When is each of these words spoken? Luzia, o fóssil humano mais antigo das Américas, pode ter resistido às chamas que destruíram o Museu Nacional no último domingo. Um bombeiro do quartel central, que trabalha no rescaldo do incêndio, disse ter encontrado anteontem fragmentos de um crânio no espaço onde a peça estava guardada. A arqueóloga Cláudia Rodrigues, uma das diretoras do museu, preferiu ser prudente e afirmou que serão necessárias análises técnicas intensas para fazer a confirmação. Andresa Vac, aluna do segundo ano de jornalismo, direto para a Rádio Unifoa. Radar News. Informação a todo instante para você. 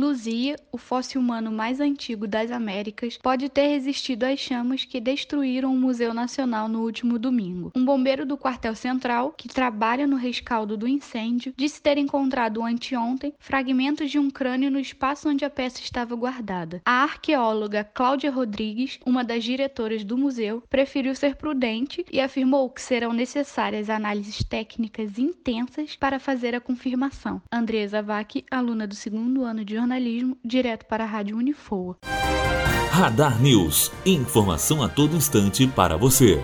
Luzia, 0.00 0.56
o 0.72 0.78
fóssil 0.78 1.20
humano 1.20 1.52
mais 1.52 1.78
antigo 1.78 2.26
das 2.26 2.50
Américas, 2.50 3.18
pode 3.22 3.50
ter 3.50 3.66
resistido 3.66 4.24
às 4.24 4.40
chamas 4.40 4.86
que 4.86 4.98
destruíram 4.98 5.74
o 5.74 5.76
Museu 5.76 6.14
Nacional 6.14 6.68
no 6.68 6.80
último 6.80 7.18
domingo. 7.18 7.70
Um 7.76 7.84
bombeiro 7.84 8.24
do 8.24 8.38
quartel 8.38 8.74
central, 8.74 9.34
que 9.36 9.46
trabalha 9.46 10.06
no 10.06 10.16
rescaldo 10.16 10.74
do 10.74 10.88
incêndio, 10.88 11.52
disse 11.54 11.82
ter 11.82 11.98
encontrado 11.98 12.62
anteontem 12.64 13.34
fragmentos 13.38 14.10
de 14.10 14.18
um 14.18 14.30
crânio 14.30 14.70
no 14.70 14.80
espaço 14.80 15.28
onde 15.28 15.44
a 15.44 15.50
peça 15.50 15.80
estava 15.80 16.16
guardada. 16.16 16.80
A 16.82 17.02
arqueóloga 17.02 17.84
Cláudia 17.84 18.30
Rodrigues, 18.30 18.98
uma 19.04 19.22
das 19.22 19.44
diretoras 19.44 20.02
do 20.02 20.16
museu, 20.16 20.62
preferiu 20.70 21.14
ser 21.14 21.36
prudente 21.36 22.06
e 22.10 22.22
afirmou 22.22 22.70
que 22.70 22.80
serão 22.80 23.12
necessárias 23.12 23.90
análises 23.90 24.42
técnicas 24.42 25.18
intensas 25.18 25.94
para 25.94 26.18
fazer 26.18 26.54
a 26.54 26.60
confirmação. 26.60 27.42
Andresa 27.52 28.00
Vac, 28.00 28.42
aluna 28.50 28.86
do 28.86 28.94
segundo 28.94 29.44
ano 29.44 29.62
de 29.62 29.74
jornalismo, 29.74 29.89
direto 30.44 30.86
para 30.86 31.04
a 31.04 31.06
Rádio 31.06 31.36
Unifoa. 31.36 31.96
Radar 32.90 33.40
News. 33.40 33.90
Informação 34.04 34.82
a 34.82 34.88
todo 34.88 35.16
instante 35.16 35.66
para 35.66 35.96
você. 35.96 36.42